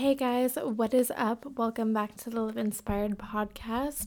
[0.00, 1.44] Hey guys, what is up?
[1.58, 4.06] Welcome back to the Live Inspired podcast.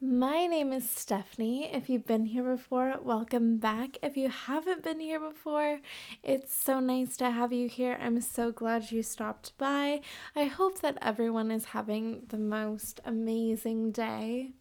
[0.00, 1.68] My name is Stephanie.
[1.70, 3.98] If you've been here before, welcome back.
[4.02, 5.80] If you haven't been here before,
[6.22, 7.98] it's so nice to have you here.
[8.00, 10.00] I'm so glad you stopped by.
[10.34, 14.52] I hope that everyone is having the most amazing day.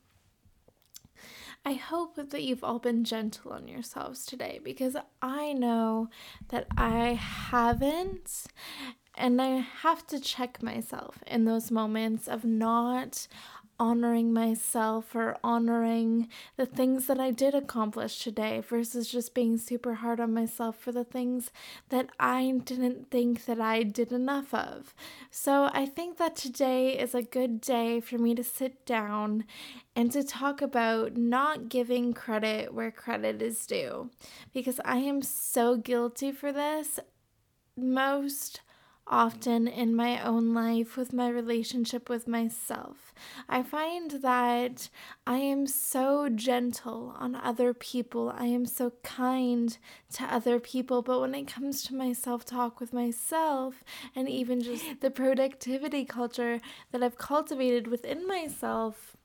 [1.64, 6.10] I hope that you've all been gentle on yourselves today because I know
[6.50, 8.44] that I haven't.
[9.18, 13.28] And I have to check myself in those moments of not
[13.80, 19.96] honoring myself or honoring the things that I did accomplish today versus just being super
[19.96, 21.52] hard on myself for the things
[21.90, 24.94] that I didn't think that I did enough of.
[25.30, 29.44] So I think that today is a good day for me to sit down
[29.96, 34.10] and to talk about not giving credit where credit is due
[34.54, 37.00] because I am so guilty for this
[37.78, 38.62] most
[39.08, 43.14] often in my own life with my relationship with myself.
[43.48, 44.90] I find that
[45.28, 49.78] I am so gentle on other people, I am so kind
[50.14, 53.84] to other people, but when it comes to my self talk with myself
[54.16, 56.60] and even just the productivity culture
[56.92, 59.16] that I've cultivated within myself,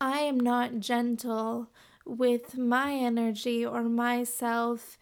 [0.00, 1.68] I am not gentle
[2.06, 4.98] with my energy or myself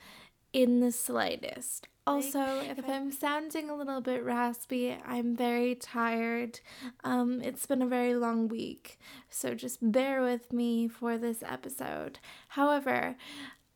[0.58, 1.86] in the slightest.
[2.04, 6.58] Also, if I'm sounding a little bit raspy, I'm very tired.
[7.04, 8.98] Um, it's been a very long week,
[9.30, 12.18] so just bear with me for this episode.
[12.48, 13.14] However,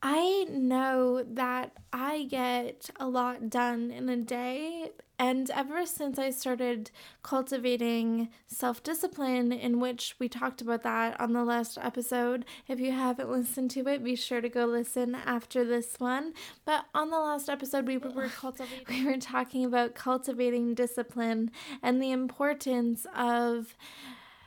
[0.02, 4.90] I know that I get a lot done in a day.
[5.22, 6.90] And ever since I started
[7.22, 12.90] cultivating self discipline, in which we talked about that on the last episode, if you
[12.90, 16.32] haven't listened to it, be sure to go listen after this one.
[16.64, 21.52] But on the last episode, we were cultivating, we were talking about cultivating discipline
[21.84, 23.76] and the importance of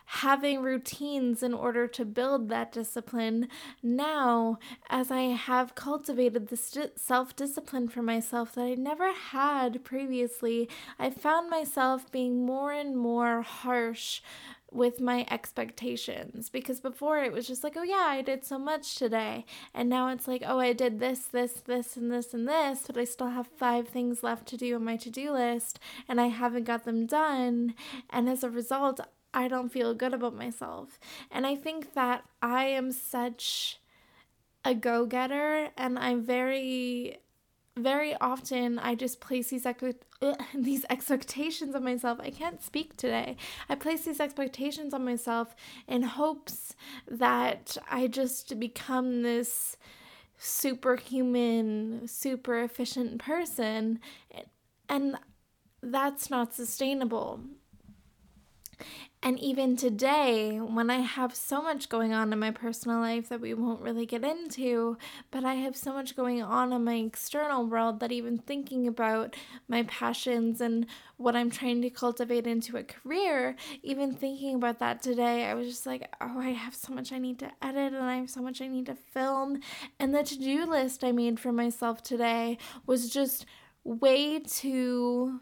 [0.05, 3.47] having routines in order to build that discipline.
[3.81, 4.59] Now,
[4.89, 10.69] as I have cultivated this self discipline for myself that I never had previously,
[10.99, 14.21] I found myself being more and more harsh
[14.75, 18.95] with my expectations because before it was just like, oh yeah, I did so much
[18.95, 19.45] today.
[19.73, 22.97] And now it's like, oh, I did this, this, this, and this, and this, but
[22.97, 25.79] I still have five things left to do on my to do list
[26.09, 27.73] and I haven't got them done.
[28.09, 28.99] And as a result,
[29.35, 30.97] I don't feel good about myself.
[31.29, 33.79] And I think that I am such
[34.63, 37.19] a go getter and I'm very
[37.77, 39.83] very often I just place these ex-
[40.55, 42.19] these expectations on myself.
[42.21, 43.35] I can't speak today.
[43.67, 45.53] I place these expectations on myself
[45.85, 46.73] in hopes
[47.11, 49.75] that I just become this
[50.37, 53.99] superhuman, super efficient person
[54.87, 55.17] and
[55.81, 57.41] that's not sustainable.
[59.23, 63.41] And even today, when I have so much going on in my personal life that
[63.41, 64.97] we won't really get into,
[65.31, 69.35] but I have so much going on in my external world that even thinking about
[69.67, 70.85] my passions and
[71.17, 75.67] what I'm trying to cultivate into a career, even thinking about that today, I was
[75.67, 78.43] just like, oh, I have so much I need to edit and I have so
[78.43, 79.59] much I need to film.
[79.99, 83.47] And the to do list I made for myself today was just
[83.83, 85.39] way too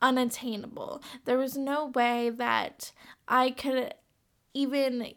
[0.00, 1.02] unattainable.
[1.24, 2.92] There was no way that
[3.26, 3.94] I could
[4.54, 5.14] even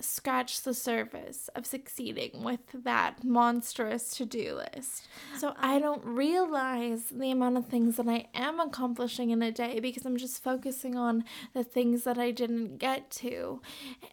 [0.00, 5.08] scratch the surface of succeeding with that monstrous to do list.
[5.38, 9.80] So I don't realize the amount of things that I am accomplishing in a day
[9.80, 13.60] because I'm just focusing on the things that I didn't get to.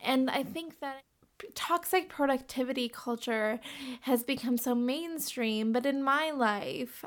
[0.04, 1.04] And I think that
[1.56, 3.60] toxic productivity culture
[4.02, 7.06] has become so mainstream, but in my life,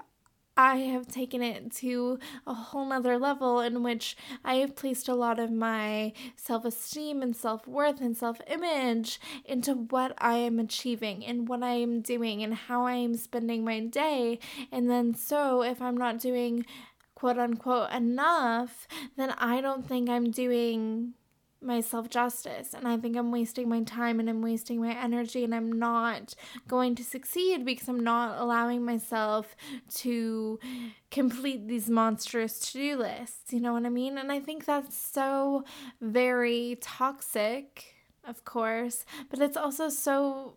[0.56, 5.14] I have taken it to a whole nother level in which I have placed a
[5.14, 10.58] lot of my self esteem and self worth and self image into what I am
[10.58, 14.38] achieving and what I am doing and how I am spending my day.
[14.70, 16.66] And then, so if I'm not doing
[17.14, 21.14] quote unquote enough, then I don't think I'm doing
[21.62, 25.54] myself justice and I think I'm wasting my time and I'm wasting my energy and
[25.54, 26.34] I'm not
[26.68, 29.54] going to succeed because I'm not allowing myself
[29.96, 30.58] to
[31.10, 33.52] complete these monstrous to-do lists.
[33.52, 34.16] You know what I mean?
[34.16, 35.64] And I think that's so
[36.00, 40.56] very toxic, of course, but it's also so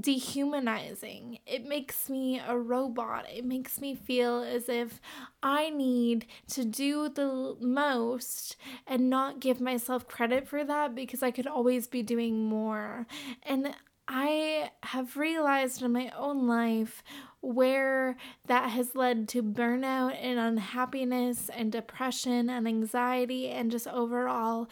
[0.00, 1.38] dehumanizing.
[1.46, 3.26] It makes me a robot.
[3.30, 5.00] It makes me feel as if
[5.42, 8.56] I need to do the most
[8.86, 13.06] and not give myself credit for that because I could always be doing more.
[13.42, 13.74] And
[14.06, 17.02] I have realized in my own life
[17.40, 18.16] where
[18.46, 24.68] that has led to burnout and unhappiness and depression and anxiety and just overall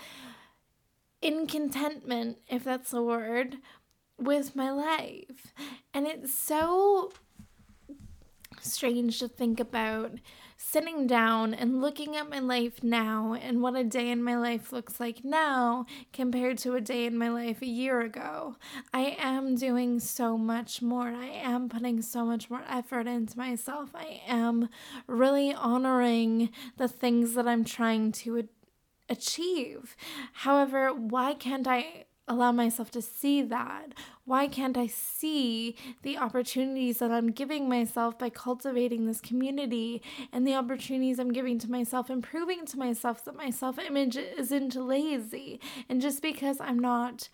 [1.22, 3.58] incontentment, if that's a word,
[4.18, 5.52] with my life.
[5.94, 7.12] And it's so
[8.60, 10.12] strange to think about
[10.56, 14.72] sitting down and looking at my life now and what a day in my life
[14.72, 18.56] looks like now compared to a day in my life a year ago.
[18.94, 21.08] I am doing so much more.
[21.08, 23.90] I am putting so much more effort into myself.
[23.94, 24.68] I am
[25.08, 28.48] really honoring the things that I'm trying to
[29.08, 29.96] achieve.
[30.32, 33.94] However, why can't I allow myself to see that?
[34.24, 40.02] Why can't I see the opportunities that I'm giving myself by cultivating this community
[40.32, 44.16] and the opportunities I'm giving to myself and proving to myself that my self image
[44.16, 45.60] isn't lazy?
[45.88, 47.28] And just because I'm not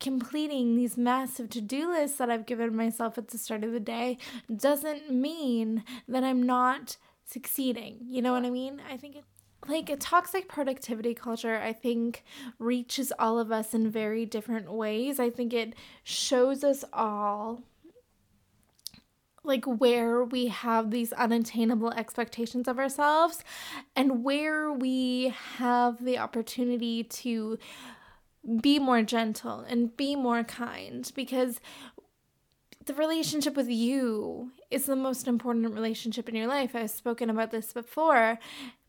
[0.00, 3.80] completing these massive to do lists that I've given myself at the start of the
[3.80, 4.18] day
[4.54, 7.98] doesn't mean that I'm not succeeding.
[8.08, 8.82] You know what I mean?
[8.90, 9.24] I think it
[9.68, 12.24] like a toxic productivity culture i think
[12.58, 15.20] reaches all of us in very different ways.
[15.20, 17.62] I think it shows us all
[19.46, 23.44] like where we have these unattainable expectations of ourselves
[23.94, 27.58] and where we have the opportunity to
[28.60, 31.12] be more gentle and be more kind.
[31.14, 31.60] Because
[32.86, 36.74] the relationship with you is the most important relationship in your life.
[36.74, 38.38] I've spoken about this before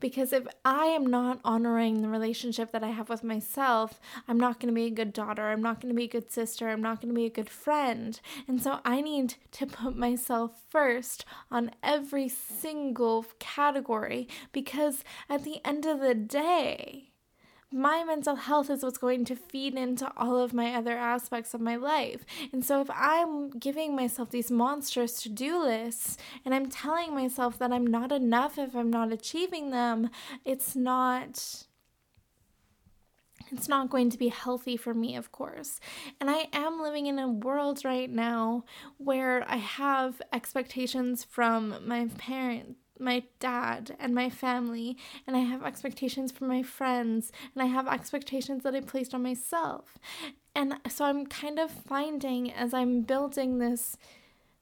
[0.05, 4.59] because if I am not honoring the relationship that I have with myself, I'm not
[4.59, 5.47] going to be a good daughter.
[5.49, 6.69] I'm not going to be a good sister.
[6.69, 8.19] I'm not going to be a good friend.
[8.47, 15.59] And so I need to put myself first on every single category because at the
[15.65, 17.09] end of the day,
[17.75, 21.59] my mental health is what's going to feed into all of my other aspects of
[21.59, 22.25] my life.
[22.53, 27.59] And so if I'm giving myself these monstrous to do lists and I'm telling myself
[27.59, 30.09] that I'm not enough if I'm not achieving them,
[30.45, 31.65] it's not
[33.51, 35.79] it's not going to be healthy for me, of course.
[36.19, 38.63] And I am living in a world right now
[38.97, 44.97] where I have expectations from my parents my dad and my family,
[45.27, 49.23] and I have expectations for my friends, and I have expectations that I placed on
[49.23, 49.97] myself.
[50.55, 53.97] And so I'm kind of finding as I'm building this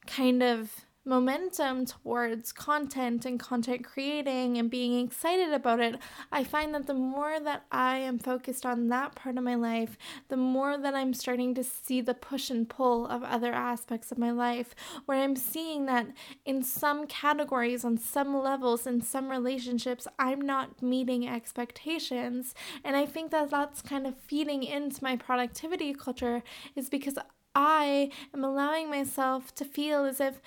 [0.07, 5.95] kind of momentum towards content and content creating and being excited about it,
[6.31, 9.97] I find that the more that I am focused on that part of my life,
[10.29, 14.17] the more that I'm starting to see the push and pull of other aspects of
[14.17, 14.73] my life,
[15.05, 16.07] where I'm seeing that
[16.45, 22.55] in some categories, on some levels, in some relationships, I'm not meeting expectations.
[22.83, 26.43] And I think that that's kind of feeding into my productivity culture,
[26.75, 27.17] is because
[27.55, 30.41] I am allowing myself to feel as if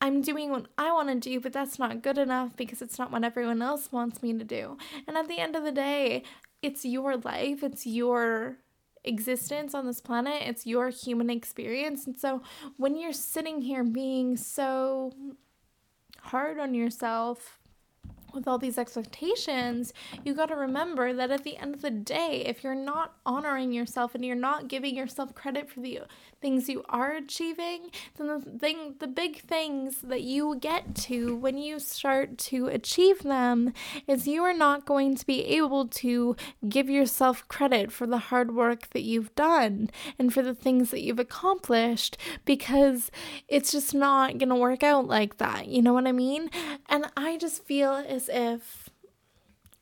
[0.00, 3.12] I'm doing what I want to do, but that's not good enough because it's not
[3.12, 4.78] what everyone else wants me to do.
[5.06, 6.24] And at the end of the day,
[6.62, 8.58] it's your life, it's your
[9.04, 12.06] existence on this planet, it's your human experience.
[12.06, 12.42] And so
[12.76, 15.12] when you're sitting here being so
[16.22, 17.59] hard on yourself,
[18.34, 19.92] with all these expectations,
[20.24, 23.72] you got to remember that at the end of the day, if you're not honoring
[23.72, 26.00] yourself and you're not giving yourself credit for the
[26.40, 31.58] things you are achieving, then the thing the big things that you get to when
[31.58, 33.72] you start to achieve them
[34.06, 36.36] is you are not going to be able to
[36.68, 41.02] give yourself credit for the hard work that you've done and for the things that
[41.02, 43.10] you've accomplished because
[43.48, 45.68] it's just not going to work out like that.
[45.68, 46.50] You know what I mean?
[46.88, 48.90] And I just feel as if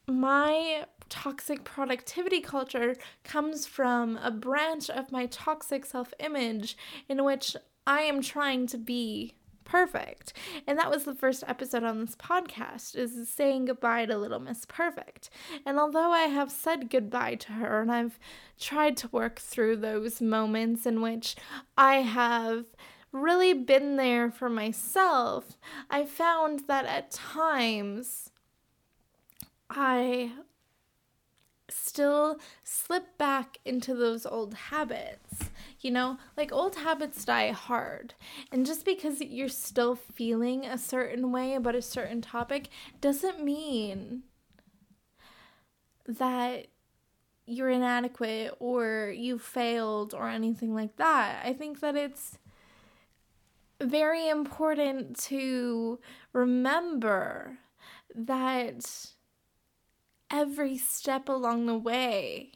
[0.06, 6.76] my toxic productivity culture comes from a branch of my toxic self image
[7.08, 10.32] in which I am trying to be perfect.
[10.66, 14.64] And that was the first episode on this podcast is saying goodbye to little Miss
[14.66, 15.28] Perfect.
[15.66, 18.18] And although I have said goodbye to her and I've
[18.58, 21.36] tried to work through those moments in which
[21.76, 22.64] I have
[23.12, 25.56] really been there for myself,
[25.90, 28.30] I found that at times
[29.70, 30.32] I
[31.70, 35.50] still slip back into those old habits.
[35.80, 38.14] You know, like old habits die hard.
[38.50, 42.68] And just because you're still feeling a certain way about a certain topic
[43.00, 44.24] doesn't mean
[46.06, 46.66] that
[47.46, 51.44] you're inadequate or you failed or anything like that.
[51.44, 52.38] I think that it's
[53.80, 55.98] very important to
[56.32, 57.58] remember
[58.14, 59.06] that
[60.30, 62.52] every step along the way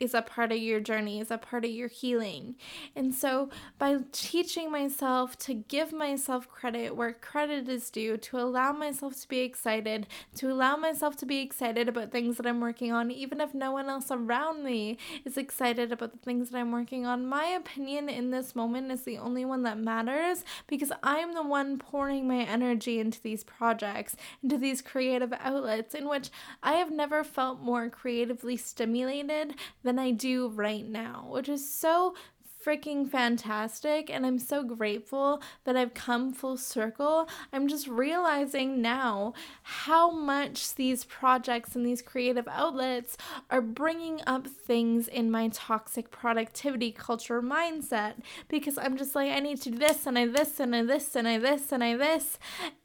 [0.00, 2.56] is a part of your journey, is a part of your healing.
[2.96, 8.72] And so, by teaching myself to give myself credit where credit is due, to allow
[8.72, 12.90] myself to be excited, to allow myself to be excited about things that I'm working
[12.92, 16.72] on, even if no one else around me is excited about the things that I'm
[16.72, 21.34] working on, my opinion in this moment is the only one that matters because I'm
[21.34, 26.30] the one pouring my energy into these projects, into these creative outlets in which
[26.62, 29.54] I have never felt more creatively stimulated
[29.90, 32.14] than I do right now, which is so
[32.64, 37.28] freaking fantastic and I'm so grateful that I've come full circle.
[37.52, 39.32] I'm just realizing now
[39.62, 43.16] how much these projects and these creative outlets
[43.50, 48.14] are bringing up things in my toxic productivity culture mindset
[48.48, 51.16] because I'm just like I need to do this and I this and I this
[51.16, 52.38] and I this and I this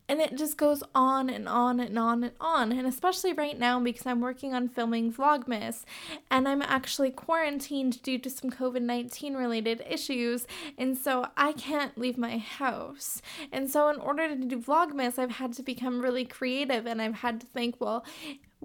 [0.08, 2.72] and it just goes on and on and on and on.
[2.72, 5.84] And especially right now because I'm working on filming Vlogmas
[6.30, 10.46] and I'm actually quarantined due to some COVID 19 related issues.
[10.78, 13.22] And so I can't leave my house.
[13.52, 17.16] And so, in order to do Vlogmas, I've had to become really creative and I've
[17.16, 18.06] had to think, well,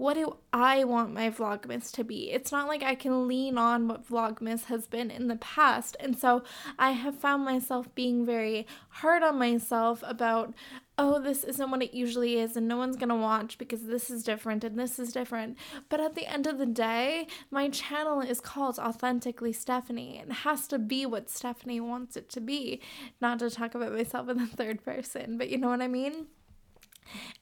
[0.01, 2.31] what do I want my Vlogmas to be?
[2.31, 5.95] It's not like I can lean on what Vlogmas has been in the past.
[5.99, 6.43] And so
[6.79, 10.55] I have found myself being very hard on myself about,
[11.01, 14.23] oh, this isn't what it usually is, and no one's gonna watch because this is
[14.23, 15.57] different and this is different.
[15.89, 20.19] But at the end of the day, my channel is called Authentically Stephanie.
[20.19, 22.81] It has to be what Stephanie wants it to be.
[23.19, 26.27] Not to talk about myself in the third person, but you know what I mean?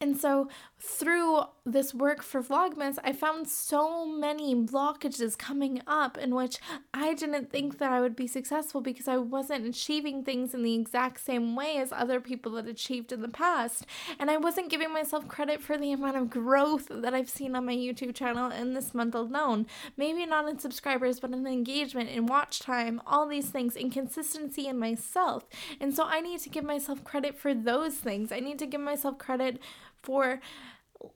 [0.02, 0.48] And so,
[0.82, 6.58] through this work for Vlogmas, I found so many blockages coming up in which
[6.94, 10.74] I didn't think that I would be successful because I wasn't achieving things in the
[10.74, 13.86] exact same way as other people had achieved in the past.
[14.18, 17.66] And I wasn't giving myself credit for the amount of growth that I've seen on
[17.66, 19.68] my YouTube channel in this month alone.
[19.98, 24.68] Maybe not in subscribers, but in engagement, in watch time, all these things, in consistency
[24.68, 25.46] in myself.
[25.80, 28.32] And so, I need to give myself credit for those things.
[28.32, 29.59] I need to give myself credit
[30.02, 30.40] for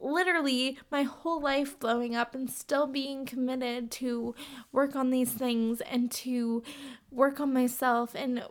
[0.00, 4.34] literally my whole life blowing up and still being committed to
[4.72, 6.62] work on these things and to
[7.10, 8.42] work on myself and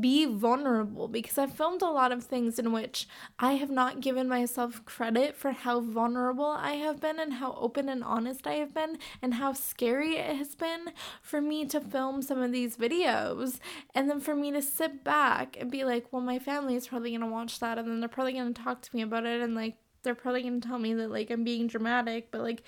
[0.00, 3.06] be vulnerable because I've filmed a lot of things in which
[3.38, 7.88] I have not given myself credit for how vulnerable I have been and how open
[7.88, 12.22] and honest I have been and how scary it has been for me to film
[12.22, 13.58] some of these videos.
[13.94, 17.10] And then for me to sit back and be like, well, my family is probably
[17.10, 19.40] going to watch that and then they're probably going to talk to me about it
[19.40, 22.62] and like they're probably going to tell me that like I'm being dramatic, but like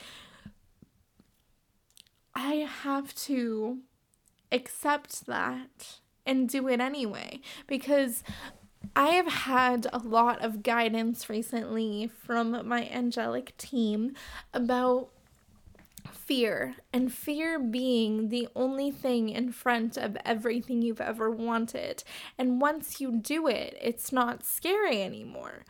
[2.34, 3.78] I have to
[4.50, 8.22] accept that and do it anyway because
[8.96, 14.14] I have had a lot of guidance recently from my angelic team
[14.52, 15.10] about
[16.12, 22.02] fear and fear being the only thing in front of everything you've ever wanted.
[22.38, 25.64] And once you do it, it's not scary anymore.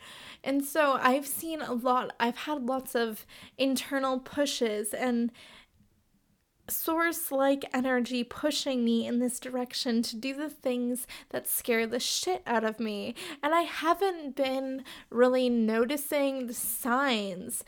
[0.45, 3.27] And so I've seen a lot, I've had lots of
[3.59, 5.33] internal pushes and
[6.69, 12.01] source like energy pushing me in this direction to do the things that scare the
[12.01, 13.15] shit out of me.
[13.43, 17.65] And I haven't been really noticing the signs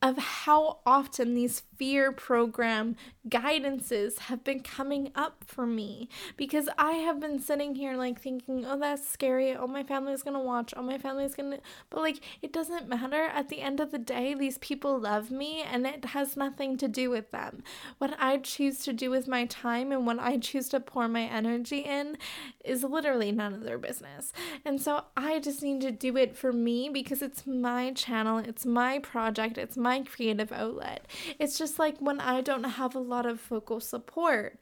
[0.00, 2.94] of how often these fear program
[3.28, 8.64] guidances have been coming up for me because I have been sitting here like thinking,
[8.64, 9.54] oh, that's scary.
[9.56, 10.72] Oh, my family is gonna watch.
[10.76, 11.58] Oh, my family is gonna.
[11.90, 13.24] But like, it doesn't matter.
[13.24, 16.88] At the end of the day, these people love me and it has nothing to
[16.88, 17.62] do with them.
[17.98, 21.22] What I choose to do with my time and what I choose to pour my
[21.22, 22.16] energy in
[22.64, 24.32] is literally none of their business.
[24.64, 28.64] And so I just need to do it for me because it's my channel, it's
[28.64, 31.06] my project, it's my creative outlet.
[31.38, 34.58] It's just like when I don't have a lot of vocal support.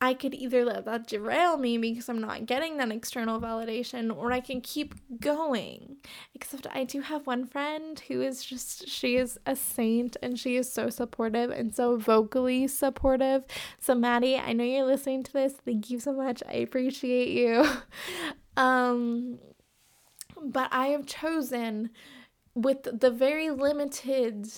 [0.00, 4.30] I could either let that derail me because I'm not getting that external validation, or
[4.32, 5.96] I can keep going.
[6.36, 10.56] Except I do have one friend who is just, she is a saint and she
[10.56, 13.42] is so supportive and so vocally supportive.
[13.80, 15.54] So, Maddie, I know you're listening to this.
[15.64, 16.44] Thank you so much.
[16.48, 17.68] I appreciate you.
[18.56, 19.40] um,
[20.40, 21.90] but I have chosen
[22.58, 24.50] with the very limited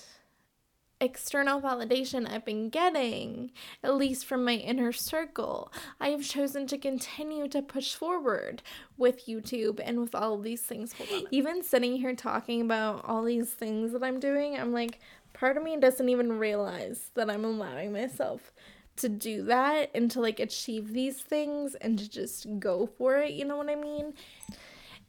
[1.02, 3.52] external validation I've been getting,
[3.82, 8.62] at least from my inner circle, I have chosen to continue to push forward
[8.96, 10.94] with YouTube and with all these things.
[11.30, 14.98] Even sitting here talking about all these things that I'm doing, I'm like,
[15.34, 18.52] part of me doesn't even realize that I'm allowing myself
[18.96, 23.32] to do that and to like achieve these things and to just go for it,
[23.32, 24.14] you know what I mean?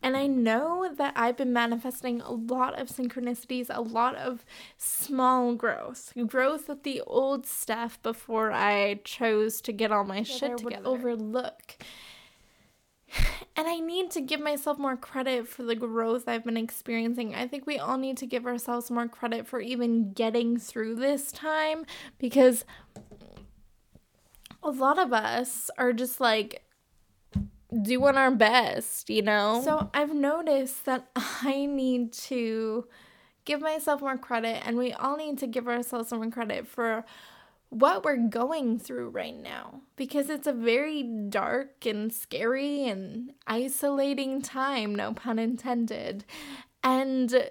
[0.03, 4.43] And I know that I've been manifesting a lot of synchronicities, a lot of
[4.77, 10.58] small growth, growth with the old stuff before I chose to get all my shit
[10.58, 10.63] together.
[10.63, 11.77] Would overlook.
[13.55, 17.36] And I need to give myself more credit for the growth I've been experiencing.
[17.36, 21.31] I think we all need to give ourselves more credit for even getting through this
[21.31, 21.86] time
[22.17, 22.65] because
[24.63, 26.63] a lot of us are just like
[27.82, 29.62] doing our best, you know?
[29.63, 32.86] So I've noticed that I need to
[33.46, 37.06] give myself more credit, and we all need to give ourselves more credit for
[37.70, 44.42] what we're going through right now because it's a very dark and scary and isolating
[44.42, 46.25] time, no pun intended.
[46.84, 47.50] And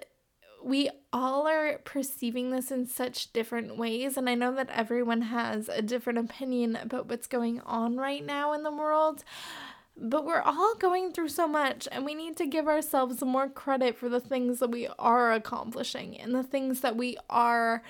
[0.63, 4.15] we all are perceiving this in such different ways.
[4.15, 8.53] And I know that everyone has a different opinion about what's going on right now
[8.53, 9.23] in the world.
[10.03, 13.95] But we're all going through so much, and we need to give ourselves more credit
[13.95, 17.83] for the things that we are accomplishing and the things that we are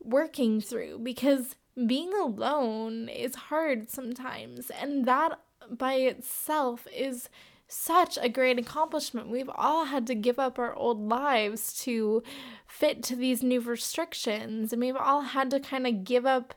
[0.00, 4.70] working through because being alone is hard sometimes.
[4.70, 7.28] And that by itself is
[7.68, 9.28] such a great accomplishment.
[9.28, 12.22] We've all had to give up our old lives to
[12.66, 16.54] fit to these new restrictions, and we've all had to kind of give up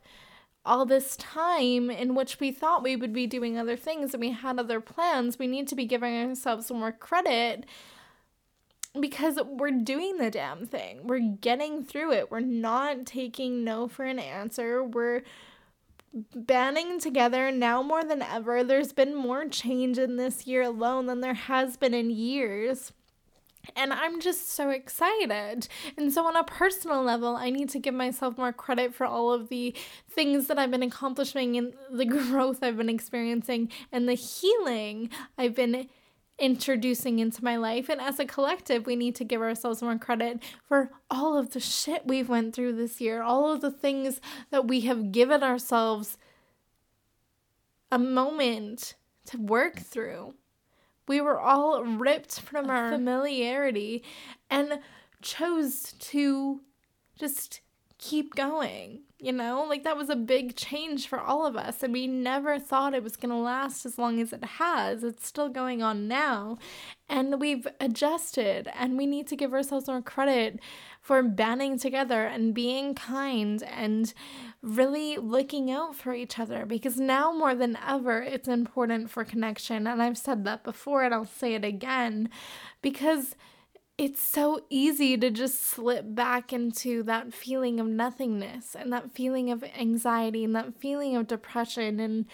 [0.66, 4.32] all this time in which we thought we would be doing other things and we
[4.32, 7.66] had other plans, we need to be giving ourselves more credit
[9.00, 11.08] because we're doing the damn thing.
[11.08, 12.30] We're getting through it.
[12.30, 14.84] We're not taking no for an answer.
[14.84, 15.24] We're
[16.36, 18.64] banding together now more than ever.
[18.64, 22.92] There's been more change in this year alone than there has been in years.
[23.76, 25.68] And I'm just so excited.
[25.98, 29.32] And so, on a personal level, I need to give myself more credit for all
[29.32, 29.76] of the
[30.10, 35.56] things that I've been accomplishing and the growth I've been experiencing and the healing I've
[35.56, 35.88] been
[36.40, 37.88] introducing into my life.
[37.88, 41.60] And as a collective, we need to give ourselves more credit for all of the
[41.60, 46.18] shit we've went through this year, all of the things that we have given ourselves
[47.92, 50.34] a moment to work through.
[51.08, 54.04] We were all ripped from our familiarity.
[54.50, 54.80] and
[55.22, 56.62] chose to
[57.18, 57.62] just
[58.02, 59.04] keep going.
[59.20, 62.58] You know, like that was a big change for all of us, and we never
[62.58, 65.04] thought it was going to last as long as it has.
[65.04, 66.58] It's still going on now,
[67.08, 70.60] and we've adjusted, and we need to give ourselves more credit
[71.02, 74.12] for banding together and being kind and
[74.64, 79.88] really looking out for each other because now more than ever it's important for connection.
[79.88, 82.30] And I've said that before and I'll say it again
[82.84, 83.36] because
[84.02, 89.52] it's so easy to just slip back into that feeling of nothingness and that feeling
[89.52, 92.26] of anxiety and that feeling of depression and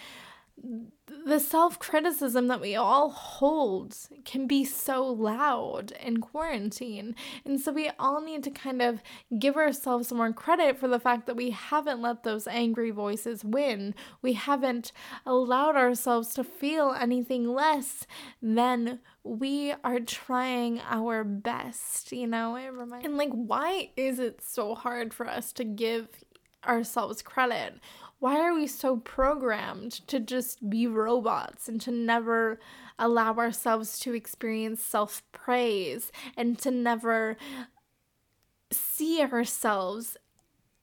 [1.26, 7.14] the self criticism that we all hold can be so loud in quarantine.
[7.44, 9.02] And so we all need to kind of
[9.38, 13.94] give ourselves more credit for the fact that we haven't let those angry voices win.
[14.22, 14.92] We haven't
[15.26, 18.06] allowed ourselves to feel anything less
[18.42, 22.56] than we are trying our best, you know?
[22.56, 26.08] It reminds and like why is it so hard for us to give
[26.66, 27.74] ourselves credit?
[28.20, 32.58] Why are we so programmed to just be robots and to never
[32.98, 37.36] allow ourselves to experience self praise and to never
[38.72, 40.16] see ourselves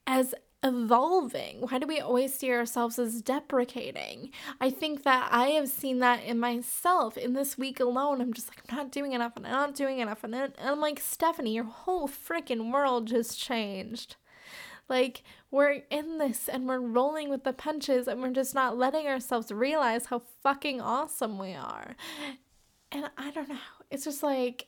[0.06, 1.60] as evolving?
[1.60, 4.30] Why do we always see ourselves as deprecating?
[4.58, 8.22] I think that I have seen that in myself in this week alone.
[8.22, 10.24] I'm just like, I'm not doing enough and I'm not doing enough.
[10.24, 14.16] And then I'm like, Stephanie, your whole freaking world just changed.
[14.88, 19.06] Like, we're in this and we're rolling with the punches and we're just not letting
[19.06, 21.96] ourselves realize how fucking awesome we are.
[22.92, 23.56] And I don't know.
[23.90, 24.66] It's just like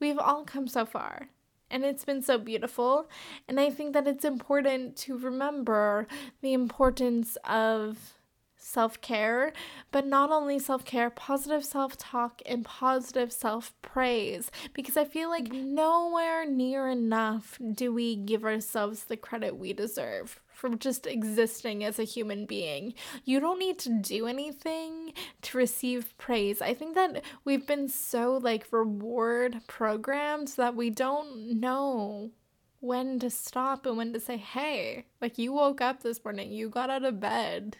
[0.00, 1.28] we've all come so far
[1.70, 3.08] and it's been so beautiful.
[3.48, 6.06] And I think that it's important to remember
[6.42, 8.14] the importance of
[8.62, 9.52] self care,
[9.90, 14.50] but not only self care, positive self talk and positive self praise.
[14.72, 15.74] Because I feel like mm-hmm.
[15.74, 21.98] nowhere near enough do we give ourselves the credit we deserve for just existing as
[21.98, 22.94] a human being.
[23.24, 26.62] You don't need to do anything to receive praise.
[26.62, 32.30] I think that we've been so like reward programmed that we don't know
[32.78, 36.68] when to stop and when to say, hey, like you woke up this morning, you
[36.68, 37.76] got out of bed.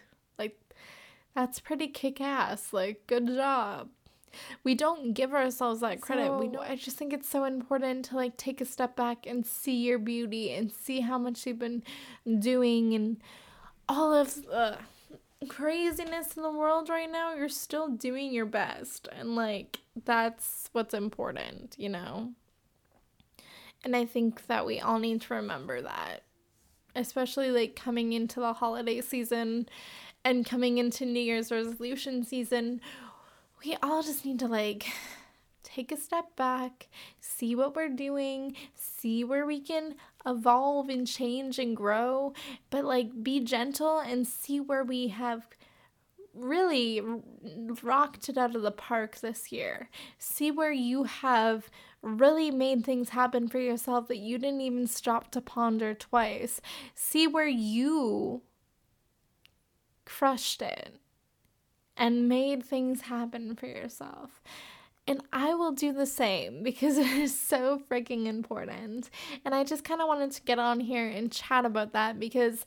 [1.35, 2.73] That's pretty kick ass.
[2.73, 3.89] Like, good job.
[4.65, 6.27] We don't give ourselves that credit.
[6.27, 9.27] So, we know I just think it's so important to like take a step back
[9.27, 11.83] and see your beauty and see how much you've been
[12.39, 13.19] doing and
[13.89, 14.77] all of the uh,
[15.49, 17.35] craziness in the world right now.
[17.35, 22.33] You're still doing your best and like That's what's important, you know?
[23.85, 26.23] And I think that we all need to remember that,
[26.95, 29.69] especially like coming into the holiday season
[30.25, 32.81] and coming into New Year's resolution season.
[33.65, 34.87] We all just need to like
[35.63, 36.89] take a step back,
[37.21, 39.95] see what we're doing, see where we can
[40.27, 42.35] evolve and change and grow,
[42.71, 45.47] but like be gentle and see where we have
[46.35, 47.03] really
[47.83, 49.89] rocked it out of the park this year.
[50.19, 51.71] See where you have
[52.03, 56.61] really made things happen for yourself that you didn't even stop to ponder twice.
[56.95, 58.43] See where you
[60.23, 61.01] crushed it
[61.97, 64.41] and made things happen for yourself.
[65.09, 69.11] And I will do the same because it is so freaking important.
[69.45, 72.65] And I just kind of wanted to get on here and chat about that because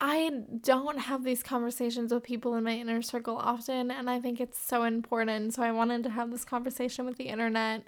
[0.00, 0.30] I
[0.62, 4.58] don't have these conversations with people in my inner circle often, and I think it's
[4.58, 5.52] so important.
[5.52, 7.82] So I wanted to have this conversation with the internet.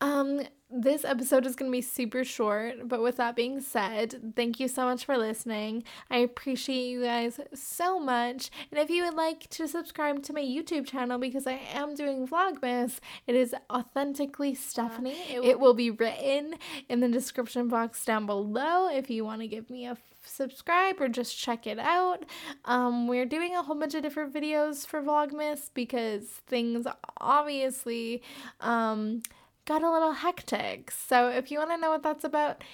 [0.00, 4.60] Um, this episode is going to be super short, but with that being said, thank
[4.60, 5.82] you so much for listening.
[6.10, 8.50] I appreciate you guys so much.
[8.70, 12.28] And if you would like to subscribe to my YouTube channel because I am doing
[12.28, 15.16] Vlogmas, it is authentically Stephanie.
[15.30, 16.56] It will, it will be written
[16.88, 21.08] in the description box down below if you want to give me a subscribe or
[21.08, 22.24] just check it out.
[22.66, 26.86] Um, we're doing a whole bunch of different videos for Vlogmas because things
[27.18, 28.22] obviously
[28.60, 29.22] um,
[29.68, 30.90] got a little hectic.
[30.90, 32.64] So if you want to know what that's about,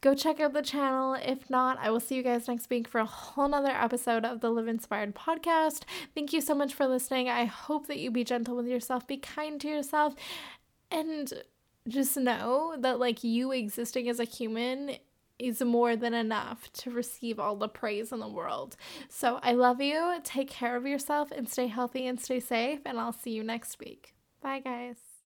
[0.00, 1.14] go check out the channel.
[1.14, 4.40] If not, I will see you guys next week for a whole nother episode of
[4.40, 5.82] the Live Inspired podcast.
[6.14, 7.28] Thank you so much for listening.
[7.28, 10.14] I hope that you be gentle with yourself, be kind to yourself,
[10.92, 11.32] and
[11.88, 14.96] just know that like you existing as a human
[15.40, 18.76] is more than enough to receive all the praise in the world.
[19.08, 20.20] So I love you.
[20.22, 22.78] Take care of yourself and stay healthy and stay safe.
[22.86, 24.14] And I'll see you next week.
[24.40, 25.13] Bye, guys.